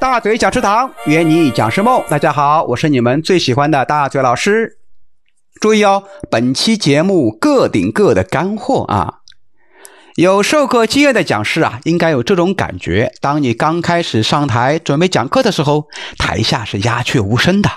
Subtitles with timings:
[0.00, 2.00] 大嘴讲师堂，圆你讲师梦。
[2.08, 4.78] 大家好，我是你们最喜欢的大嘴老师。
[5.60, 9.22] 注意哦，本期节目各顶各的干货啊！
[10.14, 17.68] 有授课经验的讲师啊，应该有这种感觉：当你刚开始上台准备讲课的时候，台下是鸦雀无声的，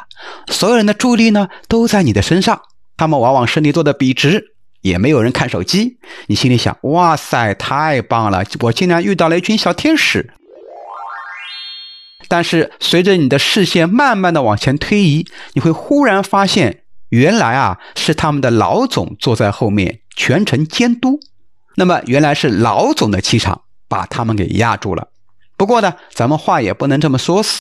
[0.52, 2.62] 所有人的注意力呢都在你的身上，
[2.98, 5.98] 他们往往身体坐的笔直，也没有人看手机。
[6.28, 8.44] 你心里想：哇塞，太棒了！
[8.60, 10.32] 我竟然遇到了一群小天使。
[12.32, 21.20] 但是随着你的视线慢慢的往前推移，你会忽然发现，原来啊是他们的老总坐在后面全程监督。
[21.76, 25.10] 那么原来是老总的气场把他们给压住了。
[25.58, 27.60] 不过呢，咱们话也不能这么说死。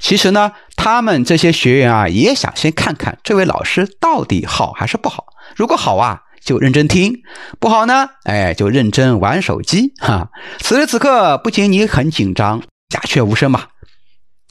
[0.00, 5.26] 其实呢，他们这些学员啊，也想先看看这位老师到底好还是不好。
[5.54, 7.12] 如果好啊，就认真听；
[7.60, 10.30] 不好呢，哎，就认真玩手机哈。
[10.58, 12.62] 此时此刻，不仅你很紧张，
[12.94, 13.64] 鸦雀无声嘛。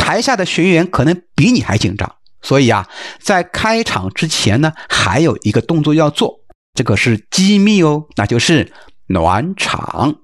[0.05, 2.87] 台下的学员可能比你还紧张，所以啊，
[3.19, 6.41] 在开场之前呢，还有一个动作要做，
[6.75, 8.71] 这个是机密哦，那就是
[9.07, 10.17] 暖场。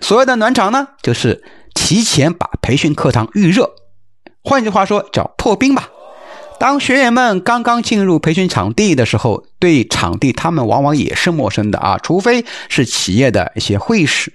[0.00, 3.70] 所谓的暖场呢，就是提前把培训课堂预热，
[4.42, 5.88] 换句话说叫破冰吧。
[6.58, 14.34] 当学员们刚刚进入培训场地的时候，对场地他们往往也是陌生的啊，除非是企业的一些会议室。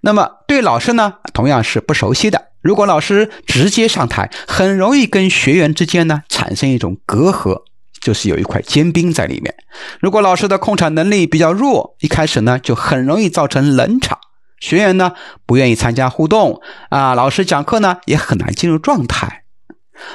[0.00, 2.51] 那么对老师呢，同样是不熟悉的。
[2.62, 7.62] 如果老师直接上台，很容易跟学员之间呢产生一种隔阂，
[8.00, 9.54] 就是有一块坚冰在里面。
[10.00, 14.18] 如果老师的控场能力比较弱，一开始呢就很容易造成冷场，
[14.60, 15.12] 学员呢
[15.44, 19.42] 不愿意参加互动啊，老师讲课呢也很难进入状态。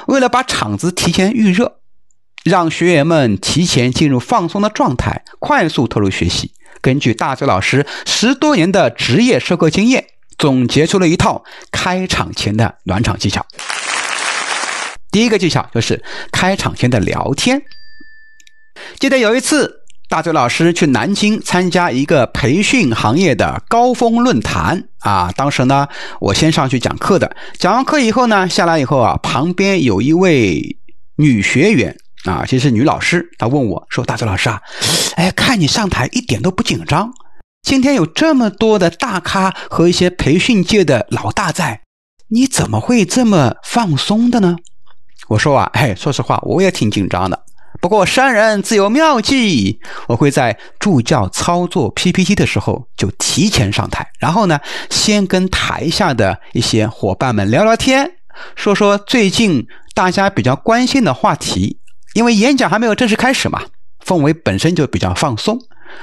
[0.06, 1.80] 为了把场子提前预热，
[2.44, 10.06] 让学员们提前进入放松的状态，快速投入学习，根据大嘴老师十多年的职业授课经验。
[10.38, 13.44] 总结出了一套开场前的暖场技巧。
[15.10, 17.60] 第一个技巧就是开场前的聊天。
[19.00, 25.32] 记得有一次，大嘴老师去南京参加一个培训行业的高峰论坛啊。
[25.34, 25.88] 当时呢，
[26.20, 27.34] 我先上去讲课的。
[27.58, 30.76] 讲完课以后呢，下来以后啊，旁边有一位
[31.16, 34.62] 女学员啊，其实女老师，她问我说：“大嘴老师啊，
[35.16, 37.12] 哎，看你上台一点都不紧张。”
[37.62, 41.82] 今天有这么多的大咖和一些培训界的老大在，
[42.28, 44.56] 你怎么会这么放松的呢？
[45.28, 47.44] 我说啊， 哎，说实话，我也挺紧张的。
[47.80, 54.58] 不过山人自有妙计，我会在助教操作 PPT 的时候就提前上台，然后呢，
[54.90, 58.10] 先跟台下的一些伙伴们聊聊天，
[58.56, 61.78] 说说最近大家比较关心的话题。
[62.14, 63.62] 因为演讲还没有正式开始嘛，
[64.04, 65.58] 氛围本身就比较放松。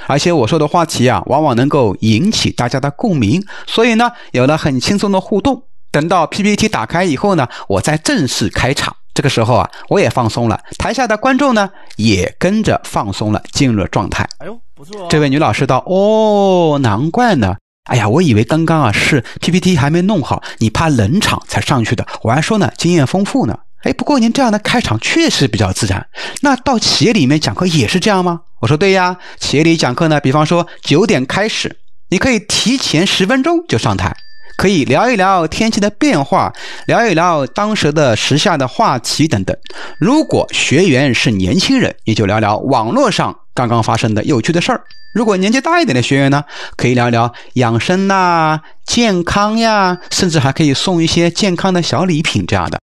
[0.07, 5.63] 而且我说的话题啊，往往能够引起大家的共鸣，所以呢，有了很轻松的互动。
[5.91, 8.95] 等到 PPT 打开以后呢，我再正式开场。
[9.13, 14.27] 这个时候啊，我也放松了，台下的观众呢也跟着放松了，进入了状态。
[14.39, 15.07] 哎呦，不错！
[15.09, 17.55] 这位女老师道：“哦，难怪呢。
[17.85, 22.05] 哎呀，我以为刚刚啊是 PPT 还没弄好，你怕冷场才上去的。
[22.23, 23.57] 我还说呢，经验丰富呢。
[23.85, 26.07] 哎，不过您这样的开场确实比较自然。
[26.41, 31.77] 那到企业里面讲课也是这样吗？”我说对呀，企业里讲课呢，比方说九点开始，
[32.09, 34.11] 你可以提前十分钟就上台，
[34.57, 36.51] 可以聊一聊天气的变化，
[36.87, 39.55] 聊一聊当时的时下的话题等等。
[39.99, 44.79] 如果学员是年轻人，你就聊聊网络上刚刚发生的有趣的事儿；
[45.13, 46.43] 如果年纪大一点的学员呢，
[46.75, 52.79] 可以聊一聊养生呐、健康呀，甚至还可以送一些健康的小礼品这样的。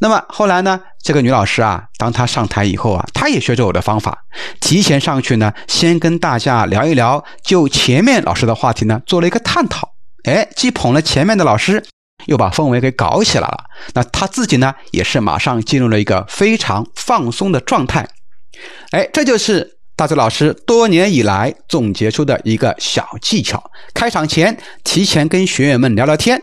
[0.00, 0.80] 那么后来呢？
[1.02, 4.16] 这个女老师啊，当她上台以后啊，她也学着我的方法，
[4.60, 9.90] 提前上去呢，先跟大家聊一聊，就前面老师的话题呢，做了一个探讨。
[10.24, 11.82] 哎，既捧了前面的老师，
[12.26, 13.64] 又把氛围给搞起来了。
[13.94, 18.06] 那她自己呢，也是马上进入了一个非常放松的状态。
[18.90, 26.40] 哎，这就是大嘴老师多年以来总结出的一个小技巧：开场前提前跟学员们聊聊天。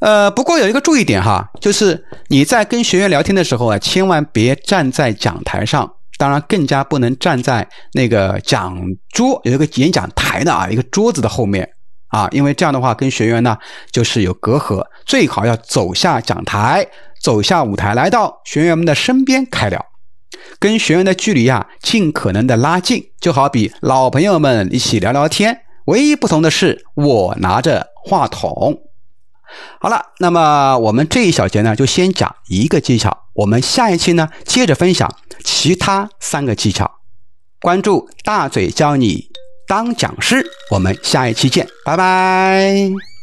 [0.00, 8.78] 呃，不过有一个注意点哈，就是你在跟学员聊天的时候啊，千万别站在讲台上，当然更加不能站在那个讲
[9.10, 11.68] 桌有一个演讲台的啊一个桌子的后面
[12.08, 13.56] 啊，因为这样的话跟学员呢
[13.90, 16.86] 就是有隔阂，最好要走下讲台，
[17.22, 19.84] 走下舞台，来到学员们的身边开聊，
[20.58, 28.82] 跟学员的距离啊尽可能的拉近，就好比老朋友们一起聊聊天，唯一不同的是我拿着话筒。
[29.80, 33.24] 好了，那么我们这一小节呢，就先讲一个技巧。
[33.34, 35.12] 我们下一期呢，接着分享
[35.44, 36.90] 其他三个技巧。
[37.60, 39.28] 关注大嘴教你
[39.66, 43.15] 当讲师，我们下一期见，拜拜。